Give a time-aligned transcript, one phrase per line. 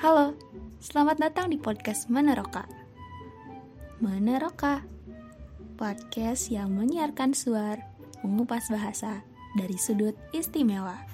[0.00, 0.32] Halo,
[0.80, 2.64] selamat datang di podcast Meneroka.
[4.00, 4.80] Meneroka,
[5.76, 7.84] podcast yang menyiarkan suar,
[8.24, 9.20] mengupas bahasa
[9.60, 11.04] dari sudut istimewa.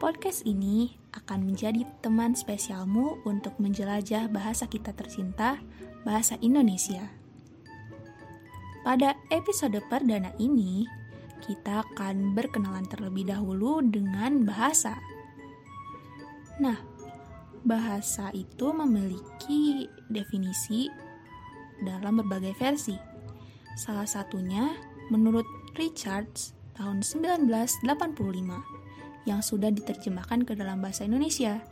[0.00, 5.60] Podcast ini akan menjadi teman spesialmu untuk menjelajah bahasa kita tercinta,
[6.08, 7.12] bahasa Indonesia.
[8.88, 10.88] Pada episode perdana ini,
[11.44, 14.96] kita akan berkenalan terlebih dahulu dengan bahasa.
[16.56, 16.91] Nah,
[17.62, 20.90] bahasa itu memiliki definisi
[21.82, 22.94] dalam berbagai versi.
[23.78, 24.74] Salah satunya
[25.10, 27.86] menurut Richards tahun 1985
[29.24, 31.62] yang sudah diterjemahkan ke dalam bahasa Indonesia.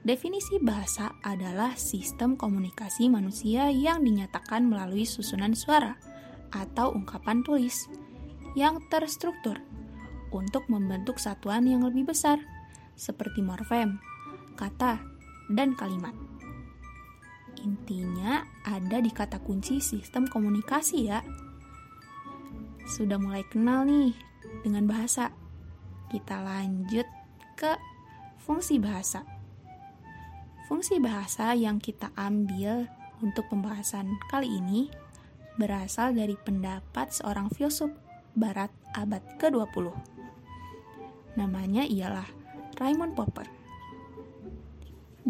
[0.00, 6.00] Definisi bahasa adalah sistem komunikasi manusia yang dinyatakan melalui susunan suara
[6.56, 7.84] atau ungkapan tulis
[8.56, 9.60] yang terstruktur
[10.32, 12.40] untuk membentuk satuan yang lebih besar,
[12.96, 14.00] seperti morfem,
[14.60, 15.00] kata,
[15.48, 16.12] dan kalimat.
[17.64, 21.24] Intinya ada di kata kunci sistem komunikasi ya.
[22.84, 24.12] Sudah mulai kenal nih
[24.64, 25.32] dengan bahasa.
[26.12, 27.06] Kita lanjut
[27.56, 27.72] ke
[28.42, 29.22] fungsi bahasa.
[30.66, 32.86] Fungsi bahasa yang kita ambil
[33.20, 34.88] untuk pembahasan kali ini
[35.60, 37.92] berasal dari pendapat seorang filsuf
[38.32, 39.92] barat abad ke-20.
[41.36, 42.26] Namanya ialah
[42.80, 43.59] Raymond Popper.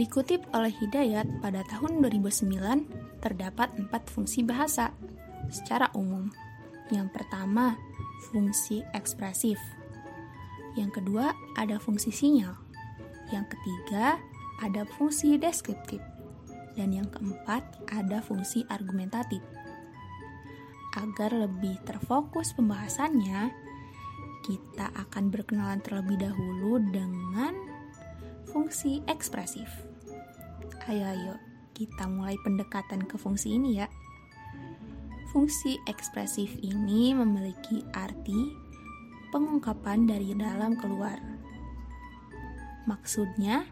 [0.01, 4.97] Dikutip oleh Hidayat pada tahun 2009, terdapat empat fungsi bahasa
[5.53, 6.33] secara umum.
[6.89, 7.77] Yang pertama,
[8.33, 9.61] fungsi ekspresif.
[10.73, 12.57] Yang kedua, ada fungsi sinyal.
[13.29, 14.17] Yang ketiga,
[14.65, 16.01] ada fungsi deskriptif,
[16.81, 17.61] dan yang keempat
[17.93, 19.45] ada fungsi argumentatif.
[20.97, 23.53] Agar lebih terfokus pembahasannya,
[24.49, 27.53] kita akan berkenalan terlebih dahulu dengan
[28.49, 29.90] fungsi ekspresif.
[30.89, 31.35] Ayo ayo,
[31.77, 33.89] kita mulai pendekatan ke fungsi ini ya.
[35.35, 38.57] Fungsi ekspresif ini memiliki arti
[39.35, 41.21] pengungkapan dari dalam keluar.
[42.89, 43.69] Maksudnya,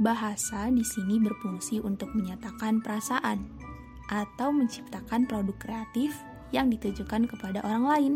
[0.00, 3.44] Bahasa di sini berfungsi untuk menyatakan perasaan
[4.08, 6.16] atau menciptakan produk kreatif
[6.56, 8.12] yang ditujukan kepada orang lain.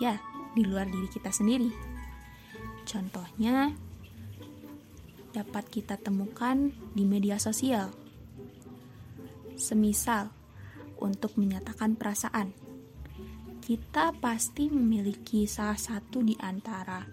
[0.00, 0.16] Ya,
[0.56, 1.68] di luar diri kita sendiri.
[2.88, 3.76] Contohnya
[5.38, 7.94] dapat kita temukan di media sosial.
[9.54, 10.34] Semisal
[10.98, 12.50] untuk menyatakan perasaan,
[13.62, 17.06] kita pasti memiliki salah satu di antara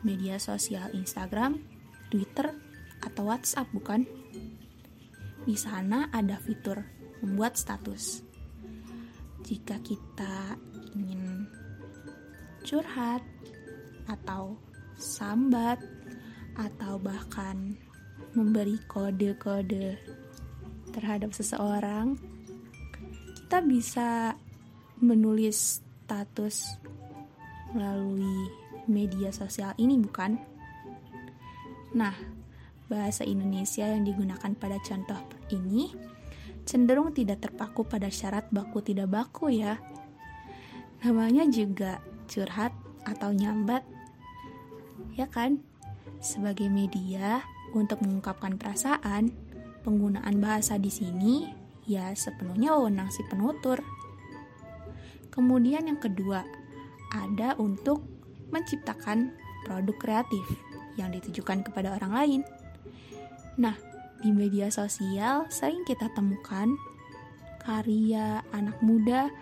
[0.00, 1.60] media sosial Instagram,
[2.08, 2.56] Twitter,
[3.04, 4.08] atau WhatsApp, bukan?
[5.44, 6.80] Di sana ada fitur
[7.20, 8.24] membuat status.
[9.44, 10.56] Jika kita
[10.96, 11.44] ingin
[12.64, 13.20] curhat
[14.08, 14.56] atau
[14.96, 15.99] sambat
[16.60, 17.72] atau bahkan
[18.36, 19.96] memberi kode-kode
[20.92, 22.20] terhadap seseorang,
[23.40, 24.36] kita bisa
[25.00, 26.76] menulis status
[27.72, 28.52] melalui
[28.84, 30.36] media sosial ini, bukan?
[31.96, 32.14] Nah,
[32.90, 35.18] bahasa Indonesia yang digunakan pada contoh
[35.54, 35.94] ini
[36.66, 39.78] cenderung tidak terpaku pada syarat baku tidak baku ya.
[41.02, 42.74] Namanya juga curhat
[43.06, 43.82] atau nyambat.
[45.16, 45.69] Ya kan?
[46.20, 47.40] Sebagai media
[47.72, 49.32] untuk mengungkapkan perasaan,
[49.80, 51.48] penggunaan bahasa di sini
[51.88, 53.80] ya sepenuhnya wewenang si penutur.
[55.32, 56.44] Kemudian yang kedua,
[57.10, 58.04] ada untuk
[58.52, 59.32] menciptakan
[59.64, 60.44] produk kreatif
[60.98, 62.40] yang ditujukan kepada orang lain.
[63.56, 63.74] Nah,
[64.20, 66.68] di media sosial sering kita temukan
[67.64, 69.32] karya anak muda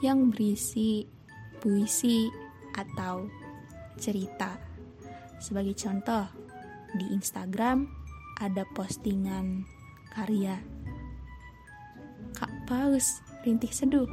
[0.00, 1.06] yang berisi
[1.60, 2.26] puisi
[2.74, 3.28] atau
[4.00, 4.69] cerita.
[5.40, 6.28] Sebagai contoh,
[6.94, 7.88] di Instagram
[8.40, 9.64] ada postingan
[10.12, 10.60] karya
[12.36, 14.08] Kak Paus Rintih Seduh.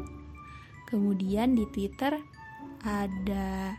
[0.88, 2.16] Kemudian di Twitter
[2.88, 3.76] ada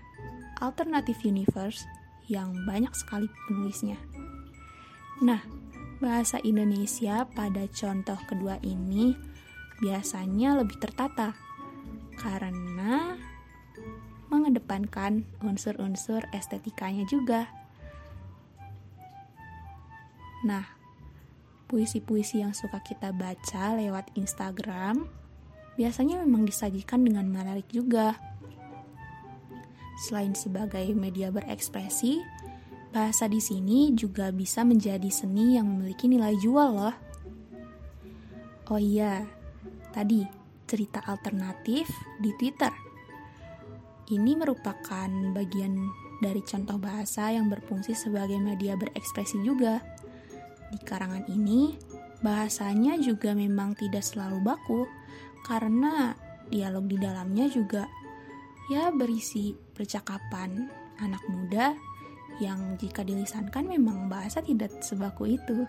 [0.60, 1.89] Alternative Universe
[2.28, 3.97] yang banyak sekali penulisnya.
[5.24, 5.41] Nah,
[5.98, 9.16] bahasa Indonesia pada contoh kedua ini
[9.80, 11.33] biasanya lebih tertata
[12.18, 13.15] karena
[14.28, 17.48] mengedepankan unsur-unsur estetikanya juga.
[20.47, 20.65] Nah,
[21.66, 25.04] puisi-puisi yang suka kita baca lewat Instagram
[25.78, 28.19] biasanya memang disajikan dengan menarik juga.
[29.98, 32.22] Selain sebagai media berekspresi,
[32.95, 36.97] bahasa di sini juga bisa menjadi seni yang memiliki nilai jual loh.
[38.71, 39.27] Oh iya,
[39.91, 40.22] tadi
[40.69, 41.89] cerita alternatif
[42.21, 42.88] di Twitter.
[44.09, 45.77] Ini merupakan bagian
[46.25, 49.84] dari contoh bahasa yang berfungsi sebagai media berekspresi juga.
[50.72, 51.77] Di karangan ini,
[52.25, 54.89] bahasanya juga memang tidak selalu baku,
[55.45, 56.16] karena
[56.49, 57.84] dialog di dalamnya juga
[58.72, 60.69] ya berisi percakapan
[61.04, 61.77] anak muda
[62.41, 65.69] yang jika dilisankan memang bahasa tidak sebaku itu.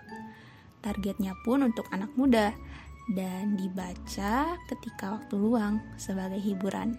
[0.80, 2.56] Targetnya pun untuk anak muda
[3.12, 6.96] dan dibaca ketika waktu luang sebagai hiburan.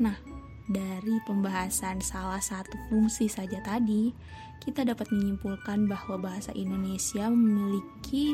[0.00, 0.16] Nah,
[0.64, 4.16] dari pembahasan salah satu fungsi saja tadi,
[4.64, 8.32] kita dapat menyimpulkan bahwa bahasa Indonesia memiliki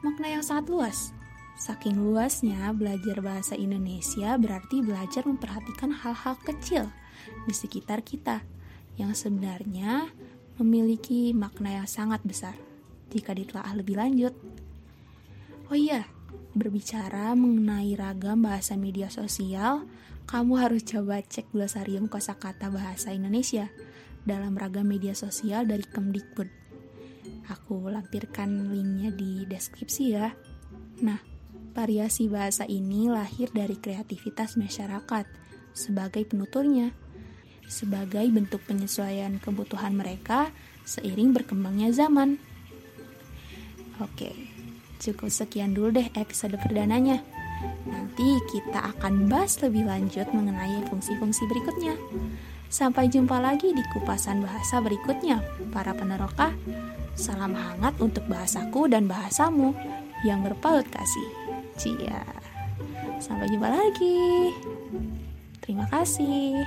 [0.00, 0.98] makna yang sangat luas.
[1.56, 6.88] Saking luasnya, belajar bahasa Indonesia berarti belajar memperhatikan hal-hal kecil
[7.48, 8.44] di sekitar kita
[9.00, 10.12] yang sebenarnya
[10.56, 12.56] memiliki makna yang sangat besar
[13.12, 14.32] jika ditelaah lebih lanjut.
[15.68, 16.08] Oh iya,
[16.56, 19.84] berbicara mengenai ragam bahasa media sosial,
[20.26, 23.70] kamu harus coba cek glosarium kosakata bahasa Indonesia
[24.26, 26.50] dalam ragam media sosial dari Kemdikbud.
[27.46, 30.34] Aku lampirkan linknya di deskripsi ya.
[31.06, 31.22] Nah,
[31.70, 35.30] variasi bahasa ini lahir dari kreativitas masyarakat
[35.70, 36.90] sebagai penuturnya,
[37.70, 40.50] sebagai bentuk penyesuaian kebutuhan mereka
[40.82, 42.42] seiring berkembangnya zaman.
[44.02, 44.34] Oke,
[44.98, 47.22] cukup sekian dulu deh episode perdananya.
[47.86, 51.94] Nanti kita akan bahas lebih lanjut mengenai fungsi-fungsi berikutnya.
[52.66, 55.38] Sampai jumpa lagi di kupasan bahasa berikutnya,
[55.70, 56.50] para peneroka.
[57.16, 59.72] Salam hangat untuk bahasaku dan bahasamu
[60.26, 61.28] yang berpaut kasih.
[61.78, 62.24] Cia.
[63.22, 64.52] Sampai jumpa lagi.
[65.64, 66.60] Terima kasih.